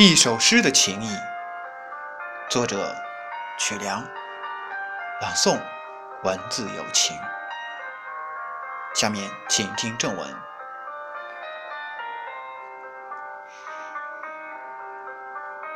[0.00, 1.10] 一首诗的情谊，
[2.48, 2.94] 作者
[3.58, 4.00] 曲梁，
[5.20, 5.60] 朗诵
[6.22, 7.18] 文字有情。
[8.94, 10.36] 下面请听正文。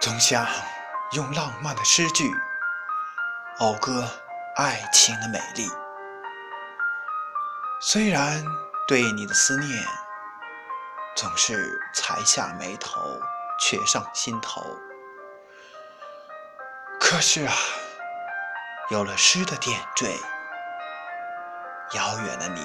[0.00, 0.46] 总想
[1.12, 2.24] 用浪漫的诗句
[3.58, 4.08] 讴歌
[4.56, 5.68] 爱情的美丽，
[7.82, 8.42] 虽然
[8.88, 9.84] 对你的思念
[11.14, 13.20] 总是才下眉头。
[13.58, 14.64] 却上心头。
[16.98, 17.54] 可是啊，
[18.90, 20.16] 有了诗的点缀，
[21.94, 22.60] 遥远的你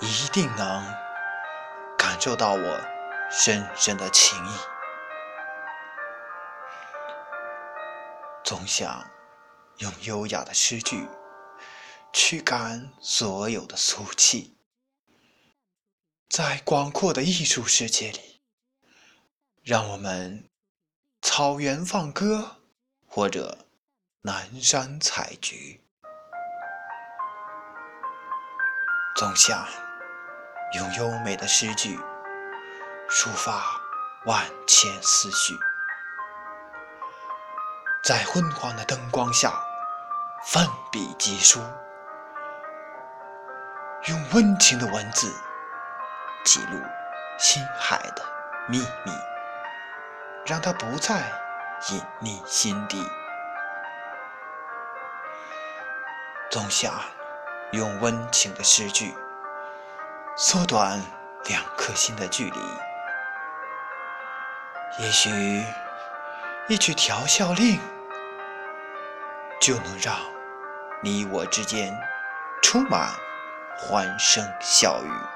[0.00, 0.84] 一定能
[1.98, 2.80] 感受到我
[3.30, 4.50] 深深的情意。
[8.42, 9.10] 总想
[9.78, 11.08] 用优雅的诗句
[12.12, 14.56] 驱赶所有的俗气，
[16.30, 18.25] 在广阔的艺术世界里。
[19.66, 20.48] 让我们
[21.22, 22.58] 草原放歌，
[23.04, 23.66] 或者
[24.22, 25.80] 南山采菊，
[29.16, 29.66] 总想
[30.74, 31.98] 用优美的诗句
[33.10, 33.80] 抒发
[34.24, 35.58] 万千思绪，
[38.04, 39.52] 在昏黄的灯光下
[40.44, 41.58] 奋笔疾书，
[44.06, 45.28] 用温情的文字
[46.44, 46.78] 记录
[47.36, 48.24] 心海的
[48.68, 49.10] 秘密。
[50.46, 51.16] 让它不再
[51.90, 53.04] 隐匿心底，
[56.48, 56.94] 总想
[57.72, 59.12] 用温情的诗句
[60.36, 61.02] 缩短
[61.46, 62.60] 两颗心的距离。
[65.00, 65.64] 也许
[66.68, 67.80] 一曲调笑令
[69.60, 70.14] 就能让
[71.02, 71.92] 你我之间
[72.62, 73.10] 充满
[73.76, 75.35] 欢声笑语。